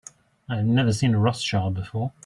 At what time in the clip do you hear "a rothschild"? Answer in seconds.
1.13-1.75